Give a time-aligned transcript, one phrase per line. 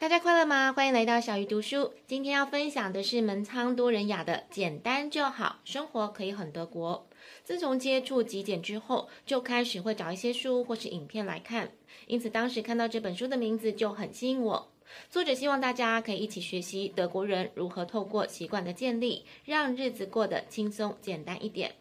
[0.00, 0.72] 大家快乐吗？
[0.72, 1.92] 欢迎来到小鱼读书。
[2.06, 7.06] 今天要分享的是门仓多人雅的《简单就好，生活可以很德国》。
[7.44, 11.72] 自从接触极简之后，就开始会找一些书或是影片来看，
[12.06, 14.72] 因此当时看到这本书的名字就很吸引我。
[15.10, 21.74] 作者希望大家可以一起学习德国人如何透过习惯的建立，让日子过得轻松简单一点。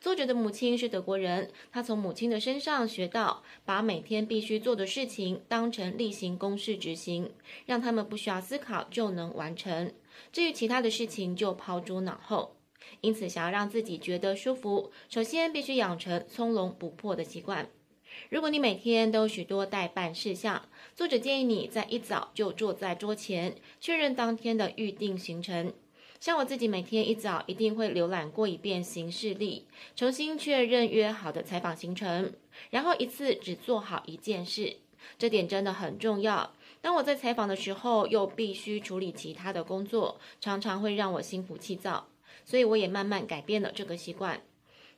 [0.00, 7.32] 作者的母亲是德国人，他从母亲的身上学到，把每天必须做的事情当成例行公事执行，
[7.64, 9.92] 让他们不需要思考就能完成。
[10.32, 12.56] 至于其他的事情就抛诸脑后。
[13.00, 17.68] 因此，想要让自己觉得舒服，首先必须养成从容不迫的习惯。
[18.30, 25.74] 如果你每天都有许多待办事项，作者建议你在一早就坐在桌前，确认当天的预定行程。
[26.18, 32.32] 像我自己每天一早一定会浏览过一遍行事历，重新确认约好的采访行程，
[32.70, 34.76] 然后一次只做好一件事，
[35.18, 36.52] 这点真的很重要。
[36.80, 42.08] 当我在采访的时候，又必须处理其他的工作，常常会让我心浮气躁，
[42.44, 44.40] 所以我也慢慢改变了这个习惯。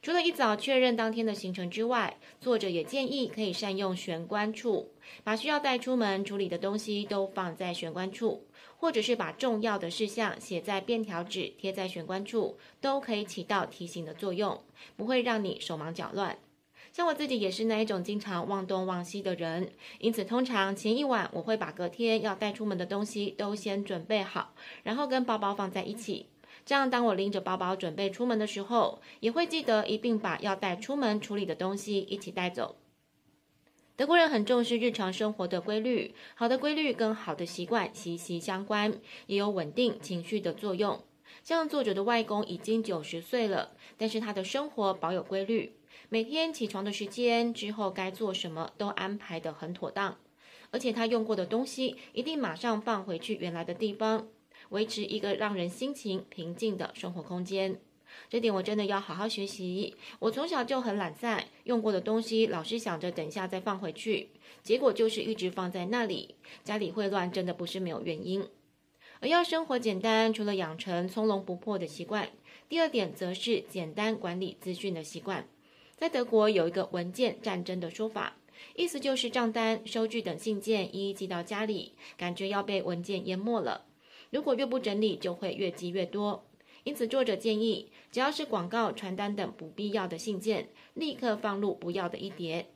[0.01, 4.93] 除了一早确认当天的行程之外，作者也建议可以善用玄关处，
[5.25, 14.63] 把需要带出门处理的东西都放在玄关处，或者是把重要的事项写在便条纸贴在玄关处，都可以起到提醒的作用，
[14.97, 16.39] 不会让你手忙脚乱。
[16.93, 24.55] 像我自己也是那一种经常忘东忘西的人，因此通常前一晚我会把隔天要带出门的东西都先准备好，
[24.85, 26.27] 然后跟包包放在一起。
[26.69, 32.77] 这样，当我拎着包包准备出门的时候，也会记得一并把要带出门处理的东西一起带走。
[33.97, 41.03] 德国人很重视日常生活的规律，好的规律跟好的习惯息息相关，也有稳定情绪的作用。
[41.43, 45.73] 像作者的外公已经九十岁了，但是他的生活保有规律，
[46.11, 50.19] 每天起床的时间之后该做什么都安排得很妥当，
[50.71, 54.29] 而且他用过的东西一定马上放回去原来的地方。
[54.71, 57.81] 维持一个让人心情平静的生活空间，
[58.29, 59.97] 这点我真的要好好学习。
[60.19, 64.31] 我从小就很懒散，用过的东西老是想着等下再放回去，
[64.63, 66.35] 结果就是一直放在那里，
[66.65, 68.47] 家里会乱，真的不是没有原因。
[69.21, 72.29] 而要生活简单，除了养成从容不迫的习惯，
[72.69, 75.49] 第二点则是简单管理资讯的习惯。
[75.97, 78.37] 在德国有一个文件战争的说法，
[78.77, 83.87] 意思就是账单、收据等信件一一寄到家里，感觉要被文件淹没了。
[84.31, 86.45] 如果越不整理，就会越积越多。
[86.85, 92.67] 因此，作者建议，只要是广告、传单等不必要的信件，立刻放入不要的一叠；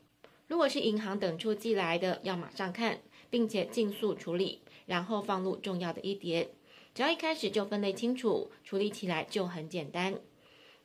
[0.48, 6.50] 如果是银行等处寄来的，要马上看，并且尽速处理，然后放入重要的一叠。
[6.94, 10.18] 只要一开始就分类清楚，处理起来就很简单。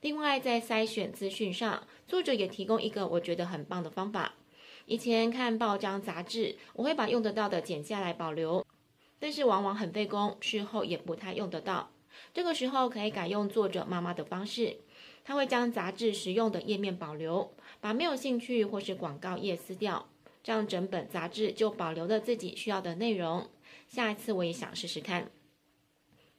[0.01, 4.35] 另外，在筛选资讯上，作者也提供一个我觉得很棒的方法。
[4.85, 8.66] 以前看报章杂志，我会把用得到的剪下来保留。
[9.19, 11.91] 但是往往很费工，事后也不太用得到。
[12.33, 14.77] 这个时候可以改用作者妈妈的方式，
[15.23, 20.09] 她会将杂志实用的页面保留，把没有兴趣或是广告页撕掉，
[20.43, 23.49] 这样整本杂志就保留了自己需要的内容。
[23.87, 25.31] 下一次我也想试试看。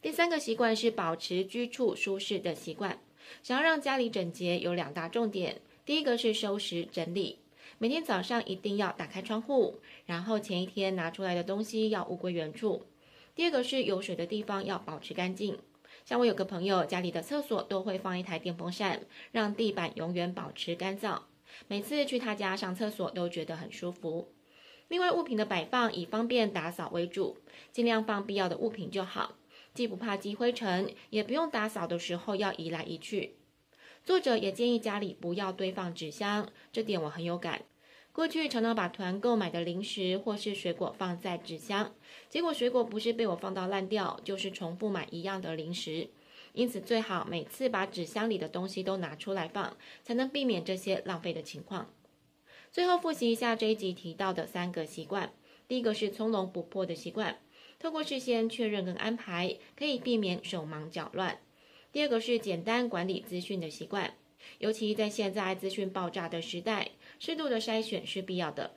[0.01, 3.01] 第三个习惯是保持居处舒适的习惯。
[3.43, 7.41] 想要让家里整洁，有两大重点，第一个是收拾整理。
[7.81, 12.83] 每天早上一定要打开窗户，然后前一天拿出来的东西要物归原处。
[13.37, 15.57] 第二个是有水的地方要保持干净，
[16.05, 21.21] 像我有个朋友家里的厕所都会放一台电风扇，让地板永远保持干燥。
[21.69, 24.33] 每次去他家上厕所都觉得很舒服。
[24.89, 27.37] 另外，物品的摆放以方便打扫为主，
[27.71, 29.37] 尽量放必要的物品就好，
[29.73, 33.37] 既不怕积灰尘，也不用打扫的时候要移来移去。
[34.05, 37.63] 作者也建议家里不要堆放纸箱，这点我很有感。
[38.13, 41.95] 过去常常把团购买的零食或是水果放在纸箱，
[42.29, 46.09] 结果水果不是被我放到烂掉，就是重复买一样的零食。
[46.55, 51.93] 因此最好每次把纸箱里的东西都拿出来放，才能避免这些浪费的情况。
[52.73, 55.33] 最后复习一下这一集提到的三个习惯：
[55.69, 57.39] 第一个是从容不迫的习惯，
[57.79, 61.39] 透过事先确认跟安排，可以避免手忙脚乱。
[61.91, 64.15] 第二个是简单管理资讯的习惯，
[64.59, 68.73] 尤其在现在资讯爆炸的时代，适度的筛选是必要的。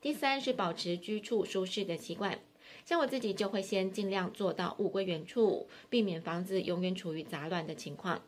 [0.00, 2.38] 第三是保持居处舒适的习惯，
[2.84, 8.22] 像我自己就会先尽量做到物归原处，避免房子永远处于杂乱的情况。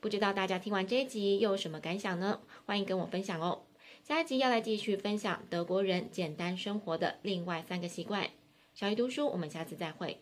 [0.00, 2.40] 不知道大家听完这一集又有什么感想呢？
[2.66, 3.62] 欢迎跟我分享哦。
[4.02, 8.28] 下一集要来继续分享德国人简单生活的另外三个习惯。
[8.74, 10.18] 小鱼读书，我们下次再会。